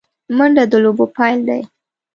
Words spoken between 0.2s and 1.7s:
منډه د لوبو پیل دی